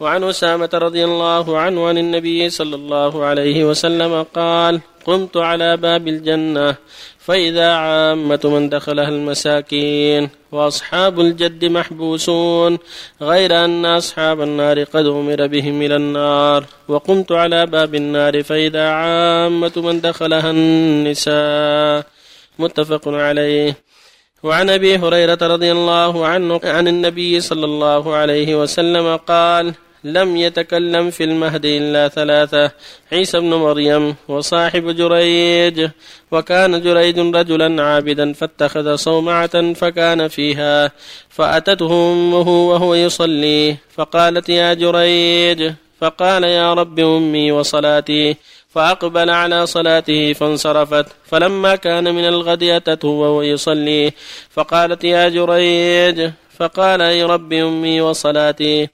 وعن 0.00 0.24
أسامة 0.24 0.70
رضي 0.74 1.04
الله 1.04 1.58
عنه 1.58 1.86
عن 1.86 1.98
النبي 1.98 2.50
صلى 2.50 2.76
الله 2.76 3.24
عليه 3.24 3.64
وسلم 3.64 4.22
قال 4.22 4.80
قمت 5.04 5.36
على 5.36 5.76
باب 5.76 6.08
الجنة 6.08 6.76
فإذا 7.18 7.72
عامة 7.72 8.40
من 8.44 8.68
دخلها 8.68 9.08
المساكين 9.08 10.30
وأصحاب 10.52 11.20
الجد 11.20 11.64
محبوسون 11.64 12.78
غير 13.22 13.64
أن 13.64 13.86
أصحاب 13.86 14.42
النار 14.42 14.84
قد 14.84 15.06
أمر 15.06 15.46
بهم 15.46 15.82
إلى 15.82 15.96
النار. 15.96 16.64
وقمت 16.88 17.32
على 17.32 17.66
باب 17.66 17.94
النار 17.94 18.42
فإذا 18.42 18.88
عامة 18.88 19.72
من 19.76 20.00
دخلها 20.00 20.50
النساء. 20.50 22.06
متفق 22.58 23.08
عليه. 23.08 23.76
وعن 24.42 24.70
أبي 24.70 24.96
هريرة 24.96 25.38
رضي 25.42 25.72
الله 25.72 26.26
عنه 26.26 26.60
عن 26.64 26.88
النبي 26.88 27.40
صلى 27.40 27.64
الله 27.64 28.14
عليه 28.14 28.62
وسلم 28.62 29.16
قال 29.16 29.74
لم 30.04 30.36
يتكلم 30.36 31.10
في 31.10 31.24
المهد 31.24 31.64
إلا 31.64 32.08
ثلاثة. 32.08 32.70
عيسى 33.12 33.40
بن 33.40 33.54
مريم 33.54 34.16
وصاحب 34.28 34.90
جريج. 34.90 35.88
وكان 36.30 36.82
جريج 36.82 37.18
رجلا 37.18 37.82
عابدا 37.82 38.32
فاتخذ 38.32 38.96
صومعة 38.96 39.72
فكان 39.72 40.28
فيها. 40.28 40.92
فأتته 41.30 42.12
أمه 42.12 42.68
وهو 42.68 42.94
يصلي. 42.94 43.76
فقالت 43.94 44.48
يا 44.48 44.74
جريج. 44.74 45.72
فقال 46.00 46.44
يا 46.44 46.74
رب 46.74 46.98
أمي 46.98 47.52
وصلاتي. 47.52 48.36
فأقبل 48.68 49.30
على 49.30 49.66
صلاته 49.66 50.32
فانصرفت. 50.32 51.06
فلما 51.24 51.76
كان 51.76 52.14
من 52.14 52.24
الغد 52.24 52.62
أتته 52.62 53.08
وهو 53.08 53.42
يصلي. 53.42 54.12
فقالت 54.50 55.04
يا 55.04 55.28
جريج. 55.28 56.30
فقال 56.58 57.02
أي 57.02 57.22
رب 57.24 57.52
أمي 57.52 58.00
وصلاتي. 58.00 58.88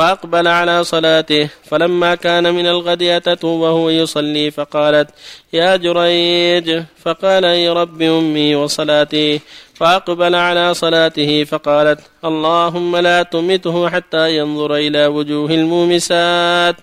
فأقبل 0.00 0.48
على 0.48 0.84
صلاته 0.84 1.48
فلما 1.64 2.14
كان 2.14 2.54
من 2.54 2.66
الغد 2.66 3.02
أتته 3.02 3.48
وهو 3.48 3.90
يصلي 3.90 4.50
فقالت 4.50 5.08
يا 5.52 5.76
جريج. 5.76 6.82
فقال 7.04 7.44
أي 7.44 7.68
رب 7.68 8.02
أمي 8.02 8.54
وصلاتي. 8.54 9.40
فأقبل 9.74 10.34
على 10.34 10.74
صلاته 10.74 11.44
فقالت 11.44 12.00
اللهم 12.24 12.96
لا 12.96 13.22
تمته 13.22 13.88
حتى 13.88 14.36
ينظر 14.36 14.74
إلى 14.74 15.06
وجوه 15.06 15.50
المومسات. 15.50 16.76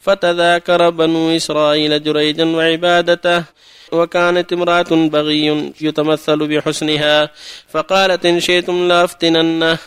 فتذاكر 0.00 0.90
بنو 0.90 1.36
إسرائيل 1.36 2.02
جريجا 2.02 2.44
وعبادته 2.44 3.44
وكانت 3.92 4.52
امرأة 4.52 4.90
بغي 5.12 5.72
يتمثل 5.80 6.38
بحسنها. 6.48 7.30
فقالت 7.68 8.26
إن 8.26 8.40
شئتم 8.40 8.88
لأفتننه. 8.88 9.78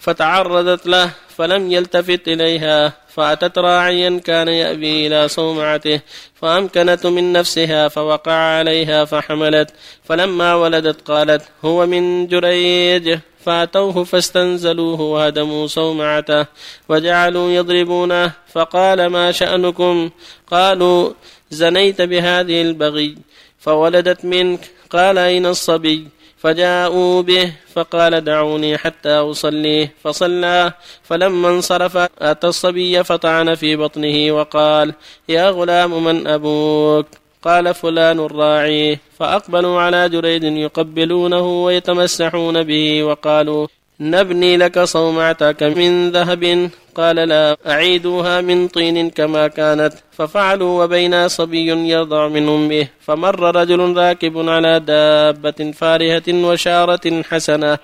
فتعرضت 0.00 0.86
له 0.86 1.10
فلم 1.36 1.72
يلتفت 1.72 2.28
إليها 2.28 2.92
فأتت 3.14 3.58
راعيا 3.58 4.20
كان 4.24 4.48
يأبي 4.48 5.06
إلى 5.06 5.28
صومعته 5.28 6.00
فأمكنت 6.34 7.06
من 7.06 7.32
نفسها 7.32 7.88
فوقع 7.88 8.32
عليها 8.32 9.04
فحملت 9.04 9.70
فلما 10.04 10.54
ولدت 10.54 11.08
قالت 11.10 11.42
هو 11.64 11.86
من 11.86 12.26
جريج. 12.26 13.18
فأتوه 13.44 14.04
فاستنزلوه 14.04 15.00
وهدموا 15.00 15.66
صومعته 15.66 16.46
وجعلوا 16.88 17.50
يضربونه 17.50 18.32
فقال 18.52 19.06
ما 19.06 19.32
شأنكم؟ 19.32 20.10
قالوا 20.50 21.12
زنيت 21.50 22.02
بهذه 22.02 22.62
البغي 22.62 23.16
فولدت 23.58 24.24
منك. 24.24 24.60
قال 24.90 25.18
أين 25.18 25.46
الصبي؟ 25.46 26.08
فجاءوا 26.40 27.22
به 27.22 27.52
فقال 27.74 28.24
دعوني 28.24 28.78
حتى 28.78 29.08
أصلي. 29.08 29.88
فصلى. 30.04 30.72
فلما 31.02 31.48
انصرف 31.48 31.96
أتى 32.18 32.46
الصبي 32.46 33.04
فطعن 33.04 33.54
في 33.54 33.76
بطنه 33.76 34.32
وقال 34.32 34.94
يا 35.28 35.50
غلام 35.50 36.04
من 36.04 36.26
أبوك؟ 36.26 37.06
قال 37.42 37.74
فلان 37.74 38.18
الراعي. 38.20 38.98
فأقبلوا 39.18 39.80
على 39.80 40.08
جريد 40.08 40.44
يقبلونه 40.44 41.64
ويتمسحون 41.64 42.62
به 42.62 43.04
وقالوا 43.04 43.66
نبني 44.00 44.56
لك 44.56 44.78
صومعتك 44.78 45.62
من 45.62 46.10
ذهب. 46.10 46.70
قال 46.94 47.16
لا 47.16 47.56
أعيدوها 47.66 48.40
من 48.40 48.68
طين 48.68 49.10
كما 49.10 49.48
كانت. 49.48 49.92
ففعلوا 50.12 50.84
وبين 50.84 51.28
صبي 51.28 51.66
يرضع 51.66 52.28
من 52.28 52.48
أمه. 52.48 52.88
فمر 53.00 53.56
رجل 53.56 53.96
راكب 53.96 54.48
على 54.48 54.80
دابة 54.80 55.72
فارهة 55.76 56.22
وشارة 56.28 57.22
حسنة. 57.22 57.78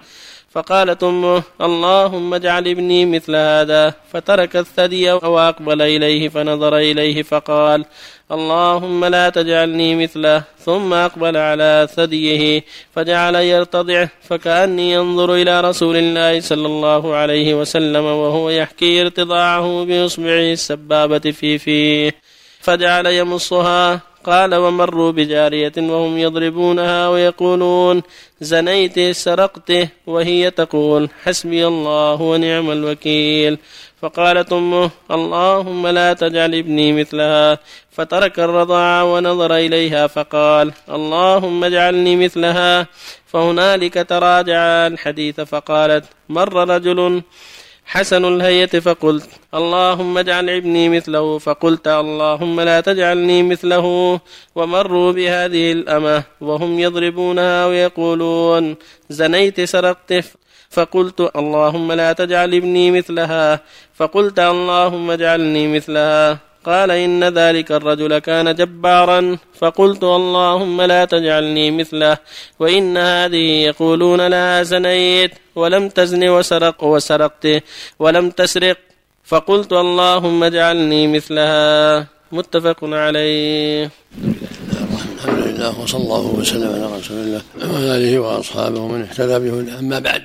فقالت 0.57 1.05
أمه 1.05 1.43
اللهم 1.61 2.35
اجعل 2.35 2.69
ابني 2.69 3.07
مثل 3.07 3.37
هذا. 3.37 3.95
فترك 4.13 4.57
الثدي 4.57 5.13
وأقبل 5.13 5.83
إليه 5.83 6.29
فنظر 6.29 6.77
إليه 6.77 7.23
فقال 7.23 7.85
اللهم 8.33 9.05
لا 9.05 9.29
تجعلني 9.29 9.97
مثله. 9.97 10.43
ثم 10.59 10.93
أقبل 10.93 11.37
على 11.37 11.89
ثديه 11.97 12.65
فجعل 12.95 13.35
يرتضع 13.35 14.07
فكأني 14.23 14.93
ينظر 14.93 15.35
إلى 15.35 15.61
رسول 15.61 15.97
الله 15.97 16.41
صلى 16.41 16.67
الله 16.67 17.15
عليه 17.15 17.55
وسلم 17.55 18.05
وهو 18.05 18.51
يحكي 18.51 19.03
ارتضاعه 19.03 19.85
باصبعه 19.85 20.53
السبابة 20.53 21.19
في 21.19 21.59
فيه. 21.59 22.15
فجعل 22.61 23.07
يمصها 23.07 24.01
قال 24.27 24.55
ومروا 24.55 25.11
بجارية 25.13 25.73
وهم 25.79 26.19
يضربونها 26.19 27.09
ويقولون 27.09 28.03
زنيت 28.41 29.17
سرقت 29.17 29.73
وهي 30.07 30.51
تقول 30.51 31.09
حسبي 31.25 31.67
الله 31.67 32.23
ونعم 32.23 32.71
الوكيل. 32.71 33.59
فقالت 34.03 34.53
أمه 34.53 34.91
اللهم 35.11 35.87
لا 35.87 36.13
تجعل 36.13 36.55
ابني 36.55 36.93
مثلها. 36.93 37.59
فترك 37.91 38.41
الرضاع 38.41 39.03
ونظر 39.03 39.57
إليها 39.57 40.07
فقال 40.07 40.73
اللهم 40.89 41.65
اجعلني 41.65 42.17
مثلها. 42.17 42.87
فهنالك 43.27 43.95
تراجع 44.09 44.87
الحديث 44.87 45.41
فقالت 45.41 46.05
مر 46.29 46.69
رجل 46.69 47.23
حسن 47.87 48.25
الهيئة 48.25 48.81
فقلت 48.81 49.31
اللهم 49.55 50.19
اجعل 50.19 50.51
ابني 50.51 50.89
مثله. 50.89 51.39
فقلت 51.39 51.89
اللهم 51.89 52.61
لا 52.61 52.81
تجعلني 52.81 53.43
مثله. 53.43 54.21
ومروا 54.55 55.13
بهذه 55.13 55.73
الأمة 55.73 56.23
وهم 56.41 56.81
يضربونها 56.81 57.67
ويقولون 57.67 58.77
زنيت 59.11 59.61
سرقت 59.61 60.25
فقلت 60.71 61.21
اللهم 61.37 61.93
لا 61.93 62.13
تجعل 62.13 62.55
ابني 62.55 62.91
مثلها. 62.91 63.61
فقلت 63.95 64.39
اللهم 64.39 65.11
اجعلني 65.11 65.69
مثلها. 65.77 66.46
قال 66.67 66.91
إن 66.91 67.25
ذلك 67.25 67.73
الرجل 67.73 68.19
كان 68.19 68.55
جبارا 68.55 69.39
فقلت 69.61 70.05
اللهم 70.05 70.83
لا 70.83 71.05
تجعلني 71.05 71.71
مثله 71.71 72.19
وإن 72.61 72.97
هذه 72.97 73.47
يقولون 73.71 74.27
لها 74.27 74.63
زنيت 74.63 75.33
ولم 75.55 75.89
تزن 75.89 76.29
وسرق 76.29 76.85
وسرقت 76.85 77.63
ولم 77.99 78.31
تسرق 78.31 78.79
فقلت 79.25 79.73
اللهم 79.73 80.45
اجعلني 80.45 81.03
مثلها 81.09 82.07
متفق 82.33 82.81
عليه. 82.83 83.91
الحمد 85.17 85.39
لله 85.47 85.81
وصلى 85.81 86.03
الله 86.03 86.25
وسلم 86.39 86.71
على 86.75 86.87
رسول 86.99 87.17
الله 87.17 87.43
وعلى 87.71 87.97
آله 87.97 88.19
وأصحابه 88.19 88.81
ومن 88.81 89.03
اهتدى 89.03 89.39
به. 89.39 89.79
أما 89.79 89.99
بعد 89.99 90.23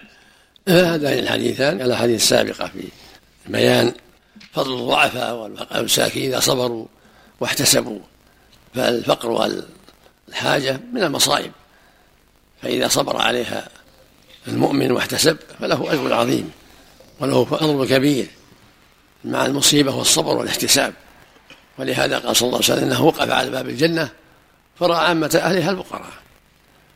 هذان 0.68 1.19
الحديثان 1.19 1.81
الأحاديث 1.81 2.22
السابقة 2.22 2.66
في 2.68 2.84
بيان 3.47 3.91
فضل 4.53 4.73
الضعفاء 4.73 5.35
والمساكين 5.35 6.31
إذا 6.31 6.39
صبروا 6.39 6.85
واحتسبوا 7.39 8.00
فالفقر 8.75 9.29
والحاجة 10.29 10.79
من 10.94 11.03
المصائب. 11.03 11.51
فإذا 12.61 12.88
صبر 12.88 13.17
عليها 13.17 13.69
المؤمن 14.47 14.91
واحتسب 14.91 15.38
فله 15.59 15.94
أجر 15.94 16.13
عظيم 16.13 16.51
وله 17.19 17.45
فضل 17.45 17.88
كبير 17.88 18.28
مع 19.25 19.45
المصيبة 19.45 19.95
والصبر 19.95 20.38
والاحتساب. 20.38 20.93
ولهذا 21.78 22.20
قال 22.20 22.35
صلى 22.35 22.47
الله 22.47 22.58
عليه 22.64 22.73
وسلم 22.73 22.84
إنه 22.84 23.03
وقف 23.03 23.31
على 23.31 23.49
باب 23.49 23.70
الجنة 23.70 24.09
فرأى 24.79 25.08
عامة 25.08 25.40
أهلها 25.43 25.72
الفقراء. 25.72 26.11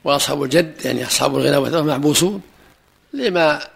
وأصحاب 0.03 0.43
الجد 0.43 0.85
يعني 0.85 1.05
أصحاب 1.05 1.37
الغنى 1.37 1.81
محبوسون 1.81 2.41
لما 3.13 3.67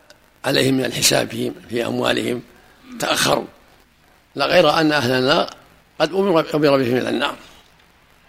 عليهم 0.45 0.73
من 0.73 0.85
الحساب 0.85 1.53
في 1.69 1.85
أموالهم 1.85 2.41
تأخروا. 2.99 3.45
لا 4.39 4.45
غير 4.45 4.69
أن 4.69 4.91
أهل 4.91 5.11
النار 5.11 5.49
قد 5.99 6.13
أمر 6.13 6.41
بهم 6.77 6.97
إلى 6.97 7.09
النار. 7.09 7.35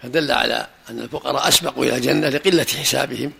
فدل 0.02 0.32
على 0.32 0.66
أن 0.90 0.98
الفقراء 0.98 1.48
أسبقوا 1.48 1.84
إلى 1.84 1.96
الجنة 1.96 2.28
لقلة 2.28 2.66
حسابهم 2.80 3.32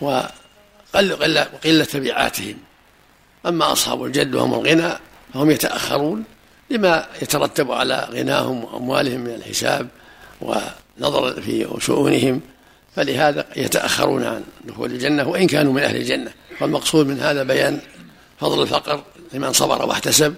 وقل 0.00 1.38
قلة 1.64 1.84
تبعاتهم. 1.84 2.58
أما 3.46 3.72
أصحاب 3.72 4.04
الجد 4.04 4.34
وهم 4.34 4.54
الغنى 4.54 4.92
فهم 5.34 5.50
يتأخرون 5.50 6.24
لما 6.70 7.06
يترتب 7.22 7.72
على 7.72 8.08
غناهم 8.10 8.64
وأموالهم 8.64 9.20
من 9.20 9.34
الحساب 9.34 9.88
ونظر 10.40 11.40
في 11.42 11.68
شؤونهم. 11.80 12.40
فلهذا 12.96 13.46
يتأخرون 13.56 14.24
عن 14.24 14.44
دخول 14.64 14.92
الجنة 14.92 15.28
وإن 15.28 15.46
كانوا 15.46 15.72
من 15.72 15.82
أهل 15.82 15.96
الجنة. 15.96 16.32
والمقصود 16.60 17.06
من 17.06 17.20
هذا 17.20 17.42
بيان 17.42 17.80
فضل 18.40 18.62
الفقر 18.62 19.02
لمن 19.32 19.52
صبر 19.52 19.86
واحتسب 19.86 20.34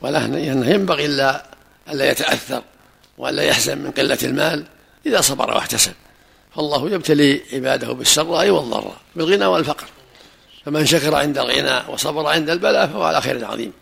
وأنه 0.00 0.38
ينبغي 0.70 1.06
إلا 1.06 1.46
ألا 1.88 2.10
يتأثر 2.10 2.62
وألا 3.18 3.42
يحزن 3.42 3.78
من 3.78 3.90
قلة 3.90 4.18
المال 4.22 4.64
إذا 5.06 5.20
صبر 5.20 5.50
واحتسب. 5.50 5.92
فالله 6.56 6.90
يبتلي 6.90 7.42
عباده 7.52 7.92
بالسراء 7.92 8.50
والضراء 8.50 8.96
بالغنى 9.16 9.46
والفقر. 9.46 9.86
فمن 10.64 10.86
شكر 10.86 11.14
عند 11.14 11.38
الغنى 11.38 11.92
وصبر 11.92 12.26
عند 12.26 12.50
البلاء 12.50 12.86
فهو 12.86 13.02
على 13.02 13.20
خير 13.20 13.44
عظيم. 13.44 13.72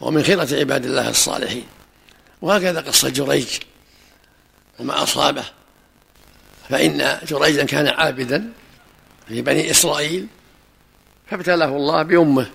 ومن 0.00 0.22
خيرة 0.22 0.48
عباد 0.52 0.84
الله 0.84 1.10
الصالحين. 1.10 1.66
وهكذا 2.42 2.80
قصة 2.80 3.08
جريج 3.08 3.48
وما 4.78 5.02
أصابه. 5.02 5.44
فإن 6.68 7.18
جريجا 7.28 7.64
كان 7.64 7.88
عابدا 7.88 8.52
في 9.28 9.42
بني 9.42 9.70
إسرائيل 9.70 10.26
فابتلاه 11.30 11.76
الله 11.76 12.02
بأمه. 12.02 12.46